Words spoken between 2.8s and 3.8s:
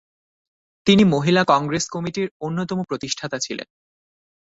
প্রতিষ্ঠাতা ছিলেন।